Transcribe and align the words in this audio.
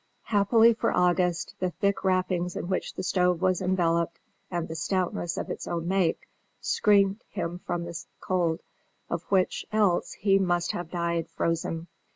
Happily 0.23 0.73
for 0.73 0.91
August, 0.97 1.53
the 1.59 1.69
thick 1.69 2.03
wrappings 2.03 2.55
in 2.55 2.69
which 2.69 2.95
the 2.95 3.03
stove 3.03 3.39
was 3.39 3.61
enveloped 3.61 4.17
and 4.49 4.67
the 4.67 4.73
stoutness 4.73 5.37
of 5.37 5.51
its 5.51 5.67
own 5.67 5.87
make 5.87 6.27
screened 6.59 7.23
him 7.29 7.59
from 7.67 7.83
the 7.83 8.03
cold, 8.19 8.61
of 9.11 9.21
which, 9.29 9.63
else, 9.71 10.13
he 10.13 10.39
must 10.39 10.71
have 10.71 10.89
died 10.89 11.29
frozen. 11.29 11.85